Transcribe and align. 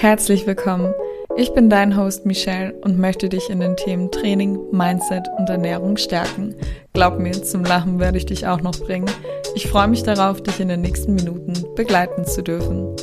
Herzlich 0.00 0.46
willkommen. 0.46 0.94
Ich 1.36 1.52
bin 1.54 1.68
dein 1.68 1.96
Host 1.96 2.24
Michelle 2.24 2.72
und 2.82 3.00
möchte 3.00 3.28
dich 3.28 3.50
in 3.50 3.58
den 3.58 3.76
Themen 3.76 4.12
Training, 4.12 4.56
Mindset 4.70 5.26
und 5.36 5.50
Ernährung 5.50 5.96
stärken. 5.96 6.54
Glaub 6.92 7.18
mir, 7.18 7.32
zum 7.32 7.64
Lachen 7.64 7.98
werde 7.98 8.16
ich 8.16 8.24
dich 8.24 8.46
auch 8.46 8.60
noch 8.60 8.78
bringen. 8.78 9.10
Ich 9.56 9.66
freue 9.66 9.88
mich 9.88 10.04
darauf, 10.04 10.40
dich 10.40 10.60
in 10.60 10.68
den 10.68 10.82
nächsten 10.82 11.16
Minuten 11.16 11.52
begleiten 11.74 12.24
zu 12.24 12.44
dürfen. 12.44 12.94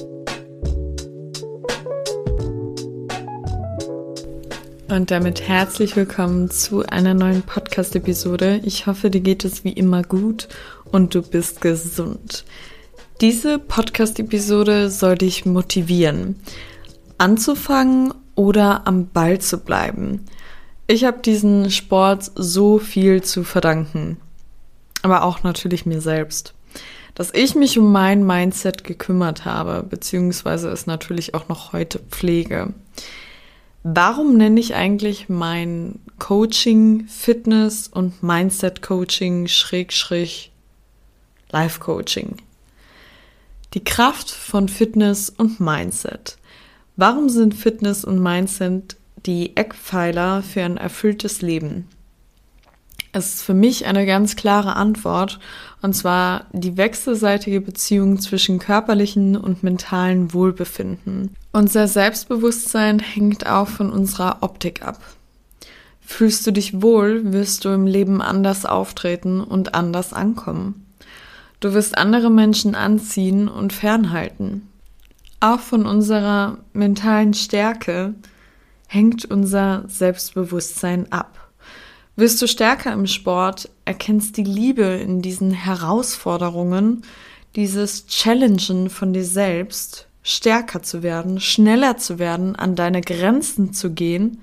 Und 4.87 5.11
damit 5.11 5.45
herzlich 5.45 5.97
willkommen 5.97 6.49
zu 6.49 6.85
einer 6.85 7.13
neuen 7.13 7.41
Podcast-Episode. 7.41 8.61
Ich 8.63 8.87
hoffe, 8.87 9.09
dir 9.09 9.19
geht 9.19 9.43
es 9.43 9.65
wie 9.65 9.73
immer 9.73 10.03
gut 10.03 10.47
und 10.93 11.13
du 11.13 11.21
bist 11.21 11.59
gesund. 11.59 12.45
Diese 13.19 13.59
Podcast-Episode 13.59 14.89
soll 14.89 15.17
dich 15.17 15.45
motivieren, 15.45 16.39
anzufangen 17.17 18.13
oder 18.35 18.85
am 18.87 19.07
Ball 19.07 19.39
zu 19.39 19.59
bleiben. 19.59 20.25
Ich 20.87 21.03
habe 21.03 21.19
diesen 21.19 21.71
Sport 21.71 22.31
so 22.35 22.77
viel 22.77 23.23
zu 23.23 23.43
verdanken, 23.43 24.17
aber 25.01 25.23
auch 25.23 25.43
natürlich 25.43 25.85
mir 25.85 26.01
selbst. 26.01 26.53
Dass 27.15 27.33
ich 27.33 27.55
mich 27.55 27.79
um 27.79 27.91
mein 27.91 28.25
Mindset 28.25 28.83
gekümmert 28.83 29.45
habe, 29.45 29.83
beziehungsweise 29.83 30.69
es 30.69 30.85
natürlich 30.85 31.33
auch 31.33 31.47
noch 31.47 31.71
heute 31.71 31.99
pflege. 31.99 32.73
Warum 33.83 34.35
nenne 34.35 34.59
ich 34.59 34.75
eigentlich 34.75 35.29
mein 35.29 35.99
Coaching 36.19 37.07
Fitness 37.07 37.87
und 37.87 38.21
Mindset 38.21 38.81
Coaching 38.81 39.47
Schrägstrich 39.47 40.51
Life 41.51 41.79
Coaching? 41.79 42.37
Die 43.73 43.83
Kraft 43.83 44.29
von 44.29 44.69
Fitness 44.69 45.29
und 45.29 45.59
Mindset. 45.59 46.37
Warum 46.97 47.27
sind 47.27 47.53
Fitness 47.53 48.05
und 48.05 48.21
Mindset 48.21 48.95
die 49.25 49.57
Eckpfeiler 49.57 50.41
für 50.41 50.63
ein 50.63 50.77
erfülltes 50.77 51.41
Leben? 51.41 51.89
Es 53.11 53.35
ist 53.35 53.43
für 53.43 53.53
mich 53.53 53.85
eine 53.85 54.05
ganz 54.05 54.35
klare 54.35 54.75
Antwort, 54.75 55.39
und 55.81 55.93
zwar 55.93 56.45
die 56.51 56.77
wechselseitige 56.77 57.61
Beziehung 57.61 58.19
zwischen 58.19 58.59
körperlichen 58.59 59.37
und 59.37 59.63
mentalen 59.63 60.33
Wohlbefinden. 60.33 61.33
Unser 61.53 61.87
Selbstbewusstsein 61.87 62.99
hängt 62.99 63.45
auch 63.47 63.67
von 63.67 63.89
unserer 63.91 64.37
Optik 64.41 64.85
ab. 64.85 64.99
Fühlst 66.01 66.45
du 66.45 66.51
dich 66.51 66.81
wohl, 66.81 67.33
wirst 67.33 67.65
du 67.65 67.69
im 67.69 67.87
Leben 67.87 68.21
anders 68.21 68.65
auftreten 68.65 69.41
und 69.41 69.75
anders 69.75 70.13
ankommen. 70.13 70.85
Du 71.59 71.73
wirst 71.73 71.97
andere 71.97 72.29
Menschen 72.29 72.75
anziehen 72.75 73.47
und 73.47 73.73
fernhalten. 73.73 74.67
Auch 75.45 75.59
von 75.59 75.85
unserer 75.85 76.57
mentalen 76.73 77.35
Stärke 77.35 78.15
hängt 78.87 79.25
unser 79.25 79.83
Selbstbewusstsein 79.87 81.11
ab. 81.11 81.51
Wirst 82.15 82.41
du 82.41 82.47
stärker 82.47 82.91
im 82.91 83.05
Sport, 83.05 83.69
erkennst 83.85 84.37
die 84.37 84.43
Liebe 84.43 84.81
in 84.81 85.21
diesen 85.21 85.51
Herausforderungen, 85.51 87.03
dieses 87.55 88.07
Challengen 88.07 88.89
von 88.89 89.13
dir 89.13 89.23
selbst, 89.23 90.07
stärker 90.23 90.81
zu 90.81 91.03
werden, 91.03 91.39
schneller 91.39 91.97
zu 91.97 92.17
werden, 92.17 92.55
an 92.55 92.75
deine 92.75 93.01
Grenzen 93.01 93.71
zu 93.71 93.91
gehen, 93.91 94.41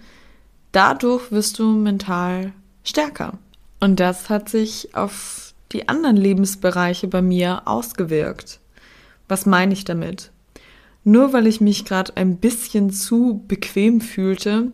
dadurch 0.71 1.33
wirst 1.33 1.59
du 1.59 1.69
mental 1.73 2.53
stärker. 2.85 3.39
Und 3.81 3.99
das 3.99 4.31
hat 4.31 4.49
sich 4.49 4.95
auf 4.95 5.53
die 5.73 5.89
anderen 5.89 6.17
Lebensbereiche 6.17 7.09
bei 7.09 7.23
mir 7.23 7.63
ausgewirkt. 7.65 8.61
Was 9.27 9.47
meine 9.47 9.73
ich 9.73 9.83
damit? 9.83 10.32
Nur 11.05 11.33
weil 11.33 11.47
ich 11.47 11.61
mich 11.61 11.85
gerade 11.85 12.17
ein 12.17 12.37
bisschen 12.37 12.91
zu 12.91 13.43
bequem 13.49 14.01
fühlte, 14.01 14.73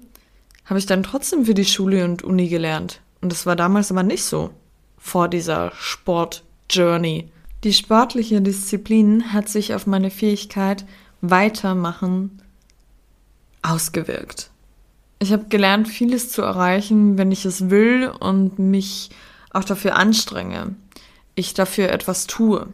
habe 0.65 0.79
ich 0.79 0.87
dann 0.87 1.03
trotzdem 1.03 1.47
für 1.47 1.55
die 1.55 1.65
Schule 1.65 2.05
und 2.05 2.22
Uni 2.22 2.49
gelernt. 2.49 3.00
Und 3.21 3.33
das 3.33 3.47
war 3.47 3.56
damals 3.56 3.91
aber 3.91 4.03
nicht 4.03 4.25
so. 4.25 4.50
Vor 4.99 5.28
dieser 5.28 5.72
Sport-Journey. 5.75 7.31
Die 7.65 7.72
sportliche 7.72 8.41
Disziplin 8.43 9.33
hat 9.33 9.49
sich 9.49 9.75
auf 9.75 9.87
meine 9.87 10.11
Fähigkeit 10.11 10.84
weitermachen 11.21 12.43
ausgewirkt. 13.62 14.50
Ich 15.19 15.33
habe 15.33 15.47
gelernt, 15.49 15.88
vieles 15.88 16.31
zu 16.31 16.43
erreichen, 16.43 17.19
wenn 17.19 17.33
ich 17.33 17.44
es 17.44 17.71
will 17.71 18.12
und 18.21 18.59
mich 18.59 19.11
auch 19.50 19.65
dafür 19.65 19.97
anstrenge 19.97 20.77
ich 21.38 21.55
dafür 21.55 21.91
etwas 21.91 22.27
tue. 22.27 22.67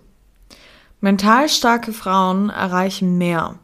Mental 1.04 1.50
starke 1.50 1.92
Frauen 1.92 2.48
erreichen 2.48 3.18
mehr. 3.18 3.58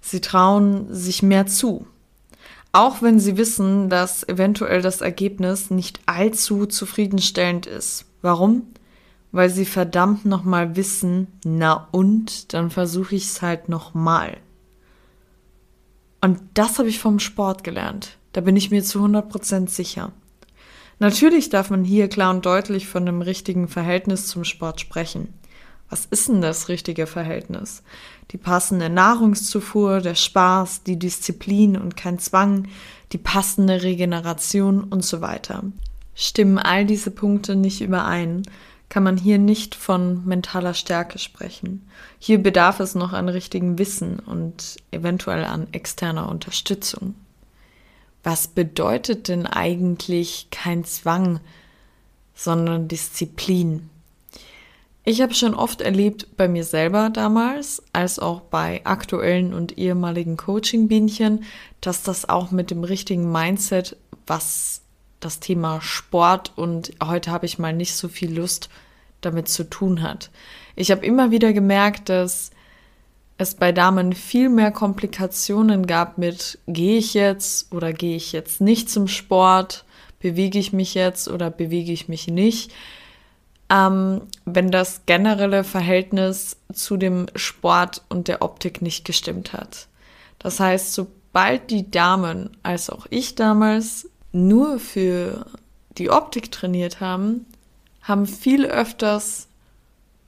Sie 0.00 0.22
trauen 0.22 0.86
sich 0.94 1.22
mehr 1.22 1.46
zu. 1.46 1.86
Auch 2.72 3.02
wenn 3.02 3.20
sie 3.20 3.36
wissen, 3.36 3.90
dass 3.90 4.26
eventuell 4.26 4.80
das 4.80 5.02
Ergebnis 5.02 5.70
nicht 5.70 6.00
allzu 6.06 6.64
zufriedenstellend 6.64 7.66
ist. 7.66 8.06
Warum? 8.22 8.62
Weil 9.30 9.50
sie 9.50 9.66
verdammt 9.66 10.24
nochmal 10.24 10.74
wissen, 10.74 11.26
na 11.44 11.86
und, 11.92 12.54
dann 12.54 12.70
versuche 12.70 13.14
ich 13.14 13.24
es 13.24 13.42
halt 13.42 13.68
nochmal. 13.68 14.38
Und 16.22 16.40
das 16.54 16.78
habe 16.78 16.88
ich 16.88 16.98
vom 16.98 17.18
Sport 17.18 17.62
gelernt. 17.62 18.16
Da 18.32 18.40
bin 18.40 18.56
ich 18.56 18.70
mir 18.70 18.82
zu 18.82 19.04
100% 19.04 19.68
sicher. 19.68 20.12
Natürlich 20.98 21.50
darf 21.50 21.68
man 21.68 21.84
hier 21.84 22.08
klar 22.08 22.30
und 22.30 22.46
deutlich 22.46 22.88
von 22.88 23.06
einem 23.06 23.20
richtigen 23.20 23.68
Verhältnis 23.68 24.28
zum 24.28 24.44
Sport 24.44 24.80
sprechen. 24.80 25.34
Was 25.88 26.06
ist 26.06 26.28
denn 26.28 26.40
das 26.40 26.68
richtige 26.68 27.06
Verhältnis? 27.06 27.82
Die 28.32 28.38
passende 28.38 28.90
Nahrungszufuhr, 28.90 30.00
der 30.00 30.14
Spaß, 30.14 30.82
die 30.82 30.98
Disziplin 30.98 31.76
und 31.76 31.96
kein 31.96 32.18
Zwang, 32.18 32.68
die 33.12 33.18
passende 33.18 33.82
Regeneration 33.82 34.84
und 34.84 35.04
so 35.04 35.20
weiter. 35.20 35.62
Stimmen 36.14 36.58
all 36.58 36.86
diese 36.86 37.10
Punkte 37.10 37.54
nicht 37.54 37.80
überein, 37.80 38.42
kann 38.88 39.02
man 39.02 39.16
hier 39.16 39.38
nicht 39.38 39.74
von 39.74 40.24
mentaler 40.24 40.74
Stärke 40.74 41.18
sprechen. 41.18 41.88
Hier 42.18 42.42
bedarf 42.42 42.80
es 42.80 42.94
noch 42.94 43.12
an 43.12 43.28
richtigem 43.28 43.78
Wissen 43.78 44.18
und 44.18 44.76
eventuell 44.90 45.44
an 45.44 45.68
externer 45.72 46.28
Unterstützung 46.28 47.14
was 48.26 48.48
bedeutet 48.48 49.28
denn 49.28 49.46
eigentlich 49.46 50.48
kein 50.50 50.84
Zwang, 50.84 51.38
sondern 52.34 52.88
Disziplin? 52.88 53.88
Ich 55.08 55.22
habe 55.22 55.34
schon 55.34 55.54
oft 55.54 55.82
erlebt 55.82 56.36
bei 56.36 56.48
mir 56.48 56.64
selber 56.64 57.10
damals, 57.10 57.80
als 57.92 58.18
auch 58.18 58.40
bei 58.40 58.80
aktuellen 58.82 59.54
und 59.54 59.78
ehemaligen 59.78 60.36
Coaching-Bienchen, 60.36 61.44
dass 61.80 62.02
das 62.02 62.28
auch 62.28 62.50
mit 62.50 62.72
dem 62.72 62.82
richtigen 62.82 63.30
Mindset, 63.30 63.96
was 64.26 64.82
das 65.20 65.38
Thema 65.38 65.80
Sport 65.80 66.54
und 66.56 66.90
heute 67.00 67.30
habe 67.30 67.46
ich 67.46 67.60
mal 67.60 67.72
nicht 67.72 67.94
so 67.94 68.08
viel 68.08 68.36
Lust 68.36 68.68
damit 69.20 69.48
zu 69.48 69.70
tun 69.70 70.02
hat. 70.02 70.32
Ich 70.74 70.90
habe 70.90 71.06
immer 71.06 71.30
wieder 71.30 71.52
gemerkt, 71.52 72.08
dass 72.08 72.50
es 73.38 73.54
bei 73.54 73.70
Damen 73.70 74.12
viel 74.12 74.48
mehr 74.48 74.72
Komplikationen 74.72 75.86
gab 75.86 76.18
mit 76.18 76.58
gehe 76.66 76.98
ich 76.98 77.14
jetzt 77.14 77.72
oder 77.72 77.92
gehe 77.92 78.16
ich 78.16 78.32
jetzt 78.32 78.60
nicht 78.60 78.90
zum 78.90 79.06
Sport, 79.06 79.84
bewege 80.18 80.58
ich 80.58 80.72
mich 80.72 80.94
jetzt 80.94 81.28
oder 81.28 81.48
bewege 81.48 81.92
ich 81.92 82.08
mich 82.08 82.26
nicht, 82.26 82.72
ähm, 83.70 84.22
wenn 84.44 84.70
das 84.70 85.06
generelle 85.06 85.64
Verhältnis 85.64 86.56
zu 86.72 86.96
dem 86.96 87.26
Sport 87.34 88.02
und 88.08 88.28
der 88.28 88.42
Optik 88.42 88.82
nicht 88.82 89.04
gestimmt 89.04 89.52
hat. 89.52 89.88
Das 90.38 90.60
heißt, 90.60 90.92
sobald 90.92 91.70
die 91.70 91.90
Damen, 91.90 92.56
als 92.62 92.90
auch 92.90 93.06
ich 93.10 93.34
damals, 93.34 94.08
nur 94.32 94.78
für 94.78 95.46
die 95.98 96.10
Optik 96.10 96.52
trainiert 96.52 97.00
haben, 97.00 97.46
haben 98.02 98.26
viel 98.26 98.66
öfters 98.66 99.48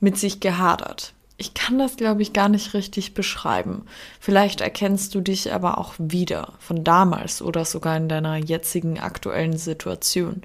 mit 0.00 0.16
sich 0.16 0.40
gehadert 0.40 1.12
ich 1.40 1.54
kann 1.54 1.78
das, 1.78 1.96
glaube 1.96 2.20
ich, 2.20 2.32
gar 2.32 2.48
nicht 2.48 2.74
richtig 2.74 3.14
beschreiben. 3.14 3.86
Vielleicht 4.18 4.60
erkennst 4.60 5.14
du 5.14 5.20
dich 5.20 5.52
aber 5.52 5.78
auch 5.78 5.94
wieder 5.96 6.54
von 6.58 6.82
damals 6.82 7.40
oder 7.40 7.64
sogar 7.64 7.96
in 7.96 8.08
deiner 8.08 8.36
jetzigen 8.36 8.98
aktuellen 8.98 9.56
Situation. 9.56 10.42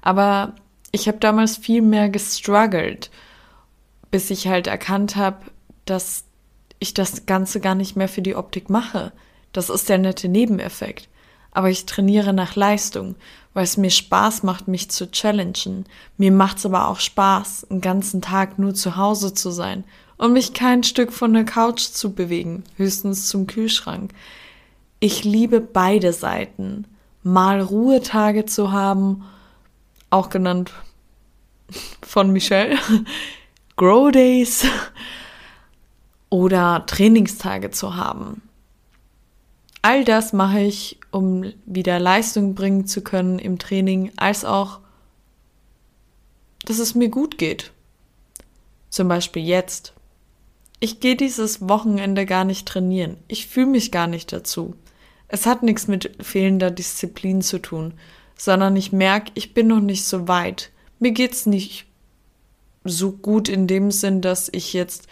Aber 0.00 0.54
ich 0.92 1.08
habe 1.08 1.18
damals 1.18 1.56
viel 1.56 1.82
mehr 1.82 2.08
gestruggelt, 2.08 3.10
bis 4.10 4.30
ich 4.30 4.48
halt 4.48 4.66
erkannt 4.66 5.16
habe, 5.16 5.38
dass 5.84 6.24
ich 6.78 6.94
das 6.94 7.26
Ganze 7.26 7.60
gar 7.60 7.74
nicht 7.74 7.96
mehr 7.96 8.08
für 8.08 8.22
die 8.22 8.34
Optik 8.34 8.70
mache. 8.70 9.12
Das 9.52 9.70
ist 9.70 9.88
der 9.88 9.98
nette 9.98 10.28
Nebeneffekt. 10.28 11.08
Aber 11.52 11.68
ich 11.68 11.86
trainiere 11.86 12.32
nach 12.32 12.54
Leistung, 12.54 13.16
weil 13.54 13.64
es 13.64 13.76
mir 13.76 13.90
Spaß 13.90 14.44
macht, 14.44 14.68
mich 14.68 14.90
zu 14.90 15.10
challengen. 15.10 15.84
Mir 16.16 16.32
macht 16.32 16.58
es 16.58 16.66
aber 16.66 16.88
auch 16.88 17.00
Spaß, 17.00 17.66
einen 17.70 17.80
ganzen 17.80 18.22
Tag 18.22 18.58
nur 18.58 18.74
zu 18.74 18.96
Hause 18.96 19.34
zu 19.34 19.50
sein 19.50 19.84
und 20.16 20.32
mich 20.32 20.54
kein 20.54 20.82
Stück 20.82 21.12
von 21.12 21.32
der 21.32 21.44
Couch 21.44 21.80
zu 21.80 22.12
bewegen, 22.12 22.62
höchstens 22.76 23.28
zum 23.28 23.46
Kühlschrank. 23.46 24.12
Ich 25.00 25.24
liebe 25.24 25.60
beide 25.60 26.12
Seiten. 26.12 26.84
Mal 27.22 27.60
Ruhetage 27.60 28.46
zu 28.46 28.70
haben, 28.70 29.24
auch 30.10 30.28
genannt 30.28 30.72
von 32.02 32.32
Michelle, 32.32 32.78
Grow 33.76 34.10
Days 34.10 34.66
oder 36.28 36.84
Trainingstage 36.86 37.70
zu 37.70 37.96
haben. 37.96 38.42
All 39.82 40.04
das 40.04 40.32
mache 40.32 40.60
ich, 40.60 40.98
um 41.10 41.52
wieder 41.64 41.98
Leistung 41.98 42.54
bringen 42.54 42.86
zu 42.86 43.02
können 43.02 43.38
im 43.38 43.58
Training, 43.58 44.12
als 44.16 44.44
auch, 44.44 44.80
dass 46.66 46.78
es 46.78 46.94
mir 46.94 47.08
gut 47.08 47.38
geht. 47.38 47.72
Zum 48.90 49.08
Beispiel 49.08 49.42
jetzt. 49.42 49.94
Ich 50.80 51.00
gehe 51.00 51.16
dieses 51.16 51.68
Wochenende 51.68 52.26
gar 52.26 52.44
nicht 52.44 52.66
trainieren. 52.66 53.16
Ich 53.28 53.46
fühle 53.46 53.66
mich 53.66 53.90
gar 53.90 54.06
nicht 54.06 54.32
dazu. 54.32 54.74
Es 55.28 55.46
hat 55.46 55.62
nichts 55.62 55.86
mit 55.86 56.16
fehlender 56.20 56.70
Disziplin 56.70 57.40
zu 57.40 57.60
tun, 57.60 57.94
sondern 58.40 58.74
ich 58.74 58.90
merke, 58.90 59.32
ich 59.34 59.52
bin 59.52 59.66
noch 59.66 59.80
nicht 59.80 60.06
so 60.06 60.26
weit. 60.26 60.70
Mir 60.98 61.10
geht's 61.10 61.44
nicht 61.44 61.84
so 62.84 63.12
gut 63.12 63.50
in 63.50 63.66
dem 63.66 63.90
Sinn, 63.90 64.22
dass 64.22 64.48
ich 64.50 64.72
jetzt 64.72 65.08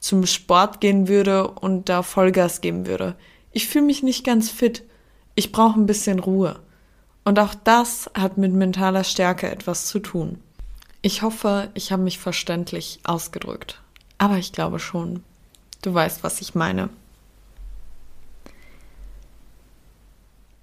zum 0.00 0.26
Sport 0.26 0.80
gehen 0.80 1.06
würde 1.06 1.46
und 1.46 1.88
da 1.88 2.02
Vollgas 2.02 2.60
geben 2.60 2.86
würde. 2.86 3.14
Ich 3.52 3.68
fühle 3.68 3.84
mich 3.84 4.02
nicht 4.02 4.26
ganz 4.26 4.50
fit. 4.50 4.82
Ich 5.36 5.52
brauche 5.52 5.78
ein 5.78 5.86
bisschen 5.86 6.18
Ruhe. 6.18 6.58
Und 7.24 7.38
auch 7.38 7.54
das 7.54 8.10
hat 8.14 8.36
mit 8.36 8.52
mentaler 8.52 9.04
Stärke 9.04 9.48
etwas 9.48 9.86
zu 9.86 10.00
tun. 10.00 10.40
Ich 11.02 11.22
hoffe, 11.22 11.70
ich 11.74 11.92
habe 11.92 12.02
mich 12.02 12.18
verständlich 12.18 12.98
ausgedrückt. 13.04 13.80
Aber 14.18 14.38
ich 14.38 14.50
glaube 14.50 14.80
schon. 14.80 15.22
Du 15.82 15.94
weißt, 15.94 16.24
was 16.24 16.40
ich 16.40 16.56
meine. 16.56 16.88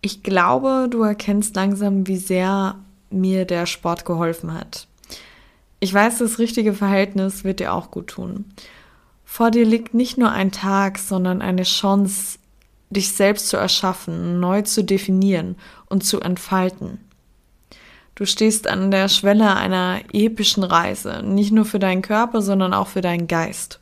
Ich 0.01 0.23
glaube, 0.23 0.87
du 0.89 1.01
erkennst 1.01 1.55
langsam, 1.55 2.07
wie 2.07 2.17
sehr 2.17 2.75
mir 3.09 3.45
der 3.45 3.65
Sport 3.65 4.05
geholfen 4.05 4.53
hat. 4.53 4.87
Ich 5.81 5.93
weiß, 5.93 6.19
das 6.19 6.39
richtige 6.39 6.73
Verhältnis 6.73 7.43
wird 7.43 7.59
dir 7.59 7.73
auch 7.73 7.91
gut 7.91 8.07
tun. 8.07 8.45
Vor 9.25 9.51
dir 9.51 9.65
liegt 9.65 9.93
nicht 9.93 10.17
nur 10.17 10.31
ein 10.31 10.51
Tag, 10.51 10.97
sondern 10.97 11.41
eine 11.41 11.63
Chance, 11.63 12.39
dich 12.89 13.11
selbst 13.11 13.49
zu 13.49 13.57
erschaffen, 13.57 14.39
neu 14.39 14.63
zu 14.63 14.83
definieren 14.83 15.55
und 15.87 16.03
zu 16.03 16.19
entfalten. 16.19 16.99
Du 18.15 18.25
stehst 18.25 18.67
an 18.67 18.91
der 18.91 19.07
Schwelle 19.07 19.55
einer 19.55 20.01
epischen 20.11 20.63
Reise, 20.63 21.21
nicht 21.23 21.51
nur 21.51 21.65
für 21.65 21.79
deinen 21.79 22.01
Körper, 22.01 22.41
sondern 22.41 22.73
auch 22.73 22.87
für 22.87 23.01
deinen 23.01 23.27
Geist. 23.27 23.79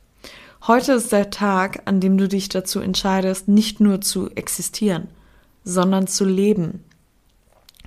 Heute 0.66 0.92
ist 0.92 1.10
der 1.10 1.30
Tag, 1.30 1.82
an 1.86 2.00
dem 2.00 2.18
du 2.18 2.28
dich 2.28 2.48
dazu 2.48 2.80
entscheidest, 2.80 3.48
nicht 3.48 3.80
nur 3.80 4.00
zu 4.00 4.30
existieren, 4.30 5.08
sondern 5.68 6.06
zu 6.06 6.24
leben 6.24 6.82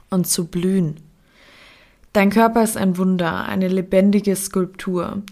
und 0.10 0.28
zu 0.28 0.46
blühen. 0.46 1.00
Dein 2.14 2.30
Körper 2.30 2.64
ist 2.64 2.78
ein 2.78 2.98
Wunder, 2.98 3.46
eine 3.46 3.68
lebendige 3.68 4.36
Skulptur, 4.36 5.24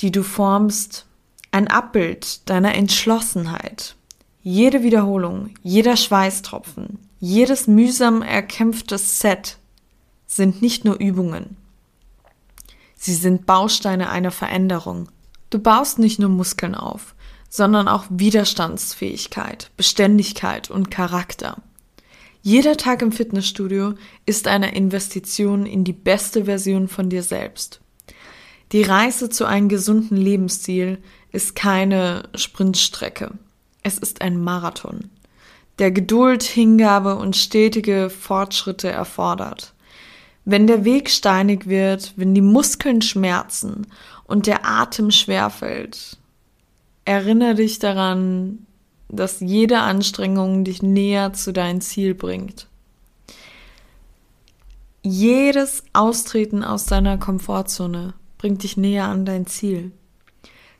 die 0.00 0.10
du 0.10 0.22
formst, 0.22 1.06
ein 1.50 1.68
Abbild 1.68 2.48
deiner 2.48 2.74
Entschlossenheit. 2.74 3.94
Jede 4.42 4.82
Wiederholung, 4.82 5.50
jeder 5.62 5.96
Schweißtropfen, 5.96 6.98
jedes 7.20 7.66
mühsam 7.66 8.22
erkämpfte 8.22 8.96
Set 8.98 9.58
sind 10.26 10.62
nicht 10.62 10.84
nur 10.84 10.98
Übungen. 10.98 11.56
Sie 12.96 13.14
sind 13.14 13.46
Bausteine 13.46 14.08
einer 14.08 14.30
Veränderung. 14.30 15.08
Du 15.50 15.58
baust 15.58 15.98
nicht 15.98 16.18
nur 16.18 16.30
Muskeln 16.30 16.74
auf, 16.74 17.14
sondern 17.50 17.86
auch 17.86 18.06
Widerstandsfähigkeit, 18.08 19.70
Beständigkeit 19.76 20.70
und 20.70 20.90
Charakter. 20.90 21.58
Jeder 22.44 22.76
Tag 22.76 23.02
im 23.02 23.12
Fitnessstudio 23.12 23.94
ist 24.26 24.48
eine 24.48 24.74
Investition 24.74 25.64
in 25.64 25.84
die 25.84 25.92
beste 25.92 26.46
Version 26.46 26.88
von 26.88 27.08
dir 27.08 27.22
selbst. 27.22 27.80
Die 28.72 28.82
Reise 28.82 29.28
zu 29.28 29.44
einem 29.44 29.68
gesunden 29.68 30.16
Lebensstil 30.16 30.98
ist 31.30 31.54
keine 31.54 32.24
Sprintstrecke. 32.34 33.30
Es 33.84 33.96
ist 33.96 34.22
ein 34.22 34.42
Marathon, 34.42 35.10
der 35.78 35.92
Geduld, 35.92 36.42
Hingabe 36.42 37.14
und 37.14 37.36
stetige 37.36 38.10
Fortschritte 38.10 38.90
erfordert. 38.90 39.72
Wenn 40.44 40.66
der 40.66 40.84
Weg 40.84 41.10
steinig 41.10 41.68
wird, 41.68 42.12
wenn 42.16 42.34
die 42.34 42.40
Muskeln 42.40 43.02
schmerzen 43.02 43.86
und 44.24 44.48
der 44.48 44.66
Atem 44.66 45.12
schwerfällt, 45.12 46.18
erinnere 47.04 47.54
dich 47.54 47.78
daran, 47.78 48.66
dass 49.12 49.40
jede 49.40 49.78
Anstrengung 49.80 50.64
dich 50.64 50.82
näher 50.82 51.32
zu 51.32 51.52
deinem 51.52 51.80
Ziel 51.80 52.14
bringt. 52.14 52.66
Jedes 55.02 55.84
Austreten 55.92 56.64
aus 56.64 56.86
deiner 56.86 57.18
Komfortzone 57.18 58.14
bringt 58.38 58.62
dich 58.62 58.76
näher 58.76 59.06
an 59.06 59.24
dein 59.24 59.46
Ziel. 59.46 59.92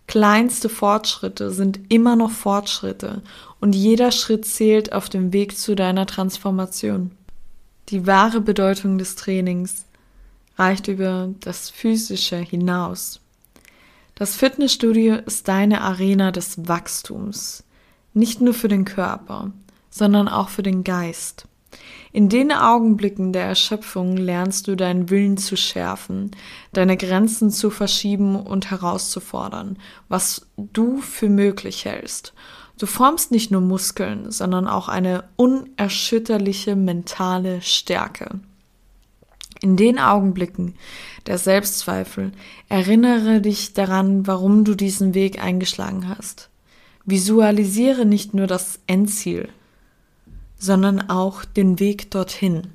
Kleinste 0.07 0.69
Fortschritte 0.69 1.51
sind 1.51 1.81
immer 1.89 2.17
noch 2.17 2.31
Fortschritte 2.31 3.23
und 3.61 3.75
jeder 3.75 4.11
Schritt 4.13 4.45
zählt 4.45 4.93
auf 4.93 5.09
dem 5.09 5.33
Weg 5.33 5.57
zu 5.57 5.75
deiner 5.75 6.07
Transformation. 6.07 7.13
Die 7.89 8.07
wahre 8.07 8.41
Bedeutung 8.41 8.99
des 8.99 9.17
Trainings 9.17 9.87
reicht 10.57 10.89
über 10.89 11.31
das 11.41 11.71
Physische 11.71 12.37
hinaus. 12.37 13.21
Das 14.15 14.37
Fitnessstudio 14.37 15.17
ist 15.17 15.49
deine 15.49 15.81
Arena 15.81 16.31
des 16.31 16.69
Wachstums, 16.69 17.65
nicht 18.15 18.41
nur 18.41 18.55
für 18.55 18.69
den 18.69 18.85
Körper, 18.85 19.53
sondern 19.91 20.29
auch 20.29 20.49
für 20.49 20.63
den 20.63 20.85
Geist. 20.85 21.47
In 22.13 22.29
den 22.29 22.53
Augenblicken 22.53 23.33
der 23.33 23.45
Erschöpfung 23.45 24.17
lernst 24.19 24.69
du 24.69 24.77
deinen 24.77 25.09
Willen 25.09 25.39
zu 25.39 25.57
schärfen, 25.57 26.31
deine 26.73 26.99
Grenzen 26.99 27.51
zu 27.51 27.71
verschieben 27.71 28.37
und 28.37 28.71
herauszufordern, 28.71 29.79
was 30.09 30.47
du 30.57 30.99
für 30.99 31.31
möglich 31.31 31.87
hältst. 31.87 32.35
Du 32.79 32.87
formst 32.87 33.31
nicht 33.31 33.51
nur 33.51 33.63
Muskeln, 33.63 34.31
sondern 34.31 34.67
auch 34.67 34.89
eine 34.89 35.25
unerschütterliche 35.37 36.77
mentale 36.77 37.63
Stärke. 37.63 38.41
In 39.61 39.77
den 39.77 39.99
Augenblicken 39.99 40.75
der 41.27 41.39
Selbstzweifel 41.39 42.33
erinnere 42.69 43.41
dich 43.41 43.73
daran, 43.73 44.27
warum 44.27 44.65
du 44.65 44.75
diesen 44.75 45.15
Weg 45.15 45.43
eingeschlagen 45.43 46.09
hast. 46.09 46.51
Visualisiere 47.05 48.05
nicht 48.05 48.35
nur 48.35 48.47
das 48.47 48.79
Endziel, 48.87 49.49
sondern 50.59 51.11
auch 51.11 51.45
den 51.45 51.81
Weg 51.81 52.11
dorthin. 52.11 52.69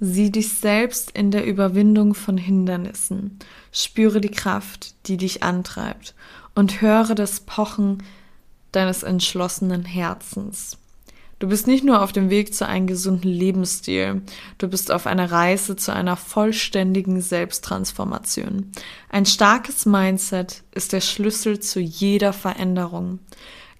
Sieh 0.00 0.30
dich 0.30 0.52
selbst 0.52 1.12
in 1.12 1.30
der 1.30 1.46
Überwindung 1.46 2.14
von 2.14 2.36
Hindernissen, 2.36 3.38
spüre 3.72 4.20
die 4.20 4.30
Kraft, 4.30 4.94
die 5.06 5.16
dich 5.16 5.42
antreibt 5.42 6.14
und 6.54 6.82
höre 6.82 7.14
das 7.14 7.40
Pochen 7.40 8.02
deines 8.72 9.02
entschlossenen 9.02 9.84
Herzens. 9.84 10.78
Du 11.38 11.48
bist 11.48 11.66
nicht 11.66 11.84
nur 11.84 12.02
auf 12.02 12.12
dem 12.12 12.30
Weg 12.30 12.54
zu 12.54 12.66
einem 12.66 12.86
gesunden 12.86 13.30
Lebensstil, 13.30 14.22
du 14.58 14.68
bist 14.68 14.92
auf 14.92 15.06
einer 15.06 15.30
Reise 15.30 15.76
zu 15.76 15.92
einer 15.92 16.16
vollständigen 16.16 17.20
Selbsttransformation. 17.20 18.72
Ein 19.10 19.26
starkes 19.26 19.84
Mindset 19.84 20.62
ist 20.72 20.92
der 20.92 21.00
Schlüssel 21.00 21.60
zu 21.60 21.80
jeder 21.80 22.32
Veränderung. 22.32 23.18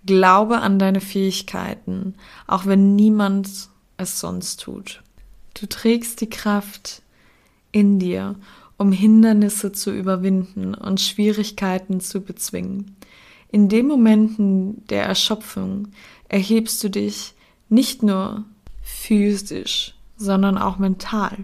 Glaube 0.06 0.61
an 0.61 0.78
deine 0.78 1.00
Fähigkeiten, 1.00 2.14
auch 2.46 2.66
wenn 2.66 2.94
niemand 2.94 3.49
es 3.96 4.20
sonst 4.20 4.61
tut. 4.61 5.02
Du 5.58 5.66
trägst 5.66 6.20
die 6.20 6.28
Kraft 6.28 7.02
in 7.73 7.99
dir, 7.99 8.34
um 8.76 8.92
Hindernisse 8.92 9.73
zu 9.73 9.92
überwinden 9.92 10.75
und 10.75 11.00
Schwierigkeiten 11.00 12.00
zu 12.00 12.20
bezwingen. 12.20 12.96
In 13.50 13.68
den 13.68 13.87
Momenten 13.87 14.87
der 14.88 15.04
Erschöpfung 15.04 15.88
erhebst 16.28 16.82
du 16.82 16.90
dich 16.90 17.34
nicht 17.68 18.02
nur 18.02 18.44
physisch, 18.82 19.94
sondern 20.16 20.58
auch 20.58 20.78
mental. 20.78 21.38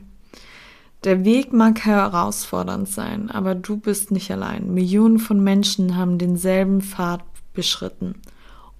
Der 1.05 1.25
Weg 1.25 1.52
mag 1.55 1.87
herausfordernd 1.87 2.88
sein, 2.88 3.31
aber 3.31 3.55
du 3.55 3.79
bist 3.79 4.11
nicht 4.11 4.31
allein. 4.31 4.75
Millionen 4.75 5.19
von 5.19 5.43
Menschen 5.43 5.97
haben 5.97 6.19
denselben 6.19 6.83
Pfad 6.83 7.23
beschritten 7.55 8.17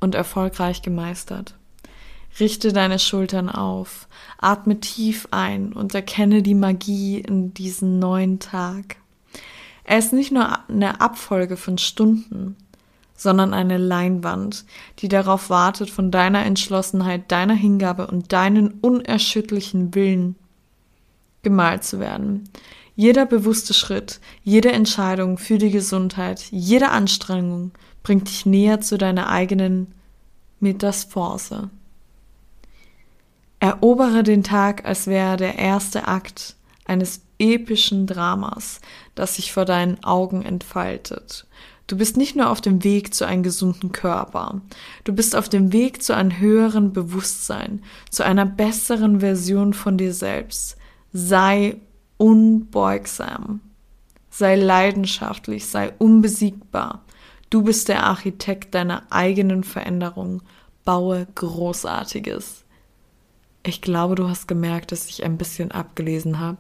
und 0.00 0.14
erfolgreich 0.14 0.83
gemeistert. 0.83 1.54
Richte 2.38 2.73
deine 2.73 2.99
Schultern 2.99 3.49
auf, 3.49 4.09
atme 4.38 4.80
tief 4.80 5.28
ein 5.30 5.73
und 5.73 5.95
erkenne 5.95 6.42
die 6.42 6.54
Magie 6.54 7.19
in 7.19 7.52
diesen 7.54 7.99
neuen 7.99 8.38
Tag. 8.38 8.97
Er 9.85 9.99
ist 9.99 10.12
nicht 10.12 10.30
nur 10.30 10.69
eine 10.69 11.00
Abfolge 11.00 11.57
von 11.57 11.76
Stunden, 11.76 12.57
sondern 13.16 13.52
eine 13.52 13.76
Leinwand, 13.76 14.64
die 15.00 15.09
darauf 15.09 15.50
wartet, 15.50 15.90
von 15.90 16.11
deiner 16.11 16.45
Entschlossenheit, 16.47 17.30
deiner 17.30 17.54
Hingabe 17.54 18.07
und 18.07 18.33
deinen 18.33 18.69
unerschütterlichen 18.80 19.95
Willen 19.95 20.37
gemalt 21.42 21.85
zu 21.85 22.00
werden. 22.00 22.49
Jeder 22.97 23.26
bewusste 23.26 23.75
Schritt, 23.75 24.21
jede 24.42 24.73
Entscheidung 24.73 25.38
für 25.38 25.59
die 25.59 25.71
Gesundheit, 25.71 26.45
jede 26.50 26.90
Anstrengung 26.90 27.73
bringt 28.02 28.28
dich 28.28 28.47
näher 28.47 28.80
zu 28.80 28.99
deiner 28.99 29.28
eigenen 29.28 29.95
Metasphorse. 30.61 31.71
Erobere 33.59 34.23
den 34.23 34.42
Tag, 34.42 34.85
als 34.87 35.07
wäre 35.07 35.37
der 35.37 35.59
erste 35.59 36.09
Akt 36.09 36.57
eines 36.87 37.21
epischen 37.38 38.07
Dramas, 38.07 38.80
das 39.14 39.37
sich 39.37 39.52
vor 39.52 39.64
deinen 39.64 40.02
Augen 40.04 40.42
entfaltet. 40.42 41.47
Du 41.87 41.97
bist 41.97 42.16
nicht 42.16 42.37
nur 42.37 42.50
auf 42.50 42.61
dem 42.61 42.85
Weg 42.85 43.14
zu 43.14 43.26
einem 43.26 43.42
gesunden 43.42 43.90
Körper, 43.90 44.61
du 45.04 45.12
bist 45.12 45.35
auf 45.35 45.49
dem 45.49 45.73
Weg 45.73 46.02
zu 46.02 46.14
einem 46.14 46.38
höheren 46.38 46.92
Bewusstsein, 46.92 47.83
zu 48.11 48.25
einer 48.25 48.47
besseren 48.47 49.21
Version 49.21 49.75
von 49.75 49.99
dir 49.99 50.14
selbst. 50.14 50.76
Sei 51.12 51.76
unbeugsam, 52.16 53.61
sei 54.30 54.54
leidenschaftlich, 54.54 55.66
sei 55.66 55.92
unbesiegbar. 55.99 57.02
Du 57.50 57.64
bist 57.64 57.88
der 57.88 58.04
Architekt 58.04 58.76
deiner 58.76 59.02
eigenen 59.11 59.64
Veränderung. 59.64 60.42
Baue 60.85 61.26
Großartiges. 61.35 62.64
Ich 63.64 63.83
glaube, 63.83 64.14
du 64.14 64.28
hast 64.28 64.47
gemerkt, 64.47 64.92
dass 64.92 65.09
ich 65.09 65.25
ein 65.25 65.37
bisschen 65.37 65.73
abgelesen 65.73 66.38
habe. 66.38 66.59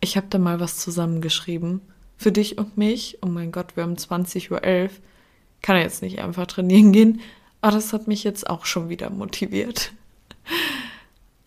Ich 0.00 0.16
habe 0.16 0.26
da 0.28 0.38
mal 0.38 0.60
was 0.60 0.78
zusammengeschrieben 0.78 1.80
für 2.16 2.32
dich 2.32 2.58
und 2.58 2.76
mich. 2.76 3.18
Oh 3.22 3.26
mein 3.26 3.52
Gott, 3.52 3.76
wir 3.76 3.84
haben 3.84 3.94
20.11 3.94 4.50
Uhr. 4.50 4.90
Kann 5.62 5.76
jetzt 5.76 6.02
nicht 6.02 6.18
einfach 6.18 6.46
trainieren 6.46 6.92
gehen. 6.92 7.20
Aber 7.60 7.72
das 7.72 7.92
hat 7.92 8.08
mich 8.08 8.24
jetzt 8.24 8.50
auch 8.50 8.66
schon 8.66 8.88
wieder 8.88 9.10
motiviert. 9.10 9.92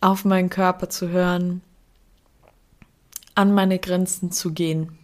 Auf 0.00 0.24
meinen 0.24 0.50
Körper 0.50 0.88
zu 0.88 1.10
hören, 1.10 1.60
an 3.34 3.54
meine 3.54 3.78
Grenzen 3.78 4.32
zu 4.32 4.52
gehen. 4.52 4.98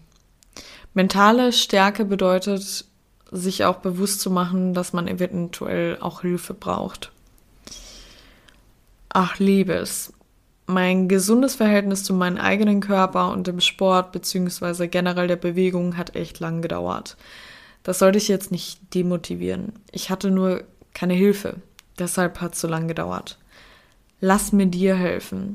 Mentale 0.94 1.52
Stärke 1.52 2.06
bedeutet, 2.06 2.86
sich 3.30 3.64
auch 3.64 3.76
bewusst 3.76 4.20
zu 4.20 4.30
machen, 4.30 4.74
dass 4.74 4.92
man 4.92 5.08
eventuell 5.08 5.98
auch 6.00 6.22
Hilfe 6.22 6.54
braucht. 6.54 7.12
Ach, 9.08 9.38
Liebes, 9.38 10.12
mein 10.66 11.08
gesundes 11.08 11.54
Verhältnis 11.54 12.04
zu 12.04 12.12
meinem 12.12 12.38
eigenen 12.38 12.80
Körper 12.80 13.30
und 13.30 13.46
dem 13.46 13.60
Sport 13.60 14.12
beziehungsweise 14.12 14.88
generell 14.88 15.28
der 15.28 15.36
Bewegung 15.36 15.96
hat 15.96 16.16
echt 16.16 16.40
lang 16.40 16.60
gedauert. 16.60 17.16
Das 17.82 18.00
sollte 18.00 18.18
ich 18.18 18.28
jetzt 18.28 18.50
nicht 18.50 18.94
demotivieren. 18.94 19.72
Ich 19.92 20.10
hatte 20.10 20.30
nur 20.30 20.64
keine 20.92 21.14
Hilfe. 21.14 21.56
Deshalb 21.98 22.40
hat 22.40 22.54
es 22.54 22.60
so 22.60 22.68
lang 22.68 22.88
gedauert. 22.88 23.38
Lass 24.20 24.52
mir 24.52 24.66
dir 24.66 24.96
helfen. 24.96 25.54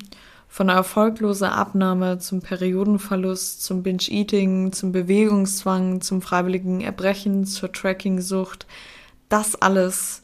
Von 0.53 0.67
erfolgloser 0.67 1.53
Abnahme 1.53 2.19
zum 2.19 2.41
Periodenverlust, 2.41 3.63
zum 3.63 3.83
Binge-Eating, 3.83 4.73
zum 4.73 4.91
Bewegungszwang, 4.91 6.01
zum 6.01 6.21
freiwilligen 6.21 6.81
Erbrechen, 6.81 7.45
zur 7.45 7.71
Tracking-Sucht. 7.71 8.67
Das 9.29 9.55
alles 9.55 10.23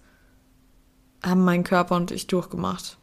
haben 1.24 1.46
mein 1.46 1.63
Körper 1.63 1.96
und 1.96 2.12
ich 2.12 2.27
durchgemacht. 2.27 2.98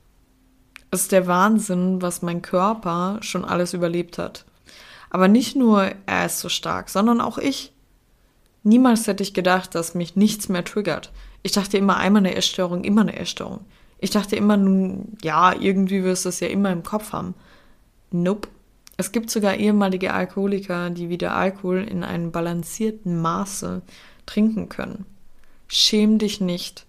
Es 0.91 1.01
ist 1.01 1.13
der 1.13 1.27
Wahnsinn, 1.27 2.03
was 2.03 2.21
mein 2.21 2.43
Körper 2.43 3.17
schon 3.23 3.47
alles 3.47 3.73
überlebt 3.73 4.19
hat. 4.19 4.45
Aber 5.09 5.27
nicht 5.27 5.57
nur 5.57 5.93
er 6.05 6.27
ist 6.27 6.41
so 6.41 6.51
stark, 6.51 6.91
sondern 6.91 7.23
auch 7.23 7.39
ich. 7.39 7.73
Niemals 8.65 9.07
hätte 9.07 9.23
ich 9.23 9.33
gedacht, 9.33 9.75
dass 9.75 9.95
mich 9.95 10.15
nichts 10.15 10.51
mehr 10.51 10.63
triggert. 10.63 11.11
Ich 11.43 11.53
dachte 11.53 11.79
immer 11.79 11.97
einmal 11.97 12.21
eine 12.21 12.35
Essstörung, 12.35 12.85
immer 12.85 13.01
eine 13.01 13.19
Essstörung. 13.19 13.65
Ich 13.99 14.11
dachte 14.11 14.37
immer 14.37 14.57
nun, 14.57 15.17
ja, 15.23 15.55
irgendwie 15.59 16.05
wirst 16.05 16.25
du 16.25 16.29
es 16.29 16.41
ja 16.41 16.49
immer 16.49 16.71
im 16.73 16.83
Kopf 16.83 17.13
haben. 17.13 17.35
Nope. 18.11 18.49
Es 18.97 19.11
gibt 19.11 19.31
sogar 19.31 19.57
ehemalige 19.57 20.15
Alkoholiker, 20.15 20.91
die 20.91 21.09
wieder 21.09 21.35
Alkohol 21.35 21.83
in 21.83 22.05
einem 22.05 22.31
balancierten 22.31 23.21
Maße 23.21 23.83
trinken 24.25 24.69
können. 24.69 25.05
Schäm 25.67 26.19
dich 26.19 26.41
nicht 26.41 26.87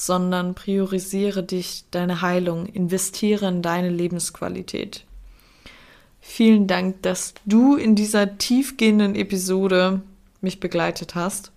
sondern 0.00 0.54
priorisiere 0.54 1.42
dich, 1.42 1.82
deine 1.90 2.22
Heilung, 2.22 2.66
investiere 2.66 3.48
in 3.48 3.62
deine 3.62 3.90
Lebensqualität. 3.90 5.04
Vielen 6.20 6.68
Dank, 6.68 7.02
dass 7.02 7.34
du 7.46 7.74
in 7.74 7.96
dieser 7.96 8.38
tiefgehenden 8.38 9.16
Episode 9.16 10.02
mich 10.40 10.60
begleitet 10.60 11.16
hast. 11.16 11.50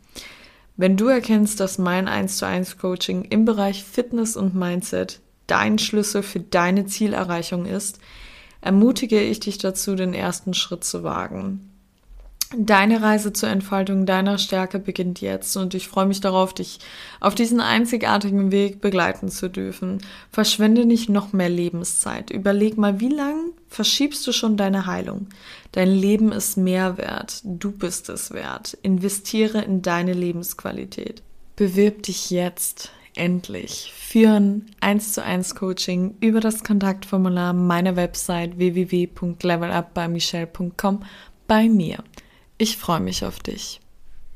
Wenn 0.77 0.97
du 0.97 1.07
erkennst, 1.07 1.59
dass 1.59 1.77
mein 1.77 2.07
1 2.07 2.37
zu 2.37 2.45
1 2.45 2.77
Coaching 2.77 3.23
im 3.25 3.45
Bereich 3.45 3.83
Fitness 3.83 4.35
und 4.35 4.55
Mindset 4.55 5.19
dein 5.47 5.77
Schlüssel 5.77 6.23
für 6.23 6.39
deine 6.39 6.85
Zielerreichung 6.85 7.65
ist, 7.65 7.99
ermutige 8.61 9.21
ich 9.21 9.39
dich 9.39 9.57
dazu, 9.57 9.95
den 9.95 10.13
ersten 10.13 10.53
Schritt 10.53 10.83
zu 10.83 11.03
wagen. 11.03 11.67
Deine 12.57 13.01
Reise 13.01 13.31
zur 13.31 13.47
Entfaltung 13.47 14.05
deiner 14.05 14.37
Stärke 14.37 14.77
beginnt 14.77 15.21
jetzt 15.21 15.55
und 15.55 15.73
ich 15.73 15.87
freue 15.87 16.05
mich 16.05 16.19
darauf, 16.19 16.53
dich 16.53 16.79
auf 17.21 17.33
diesen 17.33 17.61
einzigartigen 17.61 18.51
Weg 18.51 18.81
begleiten 18.81 19.29
zu 19.29 19.49
dürfen. 19.49 19.99
Verschwende 20.31 20.85
nicht 20.85 21.09
noch 21.09 21.31
mehr 21.31 21.49
Lebenszeit. 21.49 22.29
Überleg 22.29 22.77
mal, 22.77 22.99
wie 22.99 23.09
lang 23.09 23.50
verschiebst 23.71 24.27
du 24.27 24.31
schon 24.31 24.55
deine 24.57 24.85
Heilung? 24.85 25.29
Dein 25.71 25.89
Leben 25.89 26.31
ist 26.31 26.57
mehr 26.57 26.97
wert. 26.97 27.41
Du 27.43 27.71
bist 27.71 28.09
es 28.09 28.29
wert. 28.31 28.77
Investiere 28.83 29.61
in 29.61 29.81
deine 29.81 30.13
Lebensqualität. 30.13 31.23
Bewirb 31.55 32.03
dich 32.03 32.29
jetzt 32.29 32.91
endlich 33.15 33.91
für 33.95 34.29
ein 34.31 34.67
1 34.81 35.13
zu 35.13 35.23
1 35.23 35.55
Coaching 35.55 36.17
über 36.21 36.39
das 36.39 36.63
Kontaktformular 36.63 37.53
meiner 37.53 37.95
Website 37.95 38.57
www.levelupbymichelle.com 38.57 41.03
bei 41.47 41.67
mir. 41.67 42.03
Ich 42.57 42.77
freue 42.77 43.01
mich 43.01 43.25
auf 43.25 43.39
dich. 43.39 43.80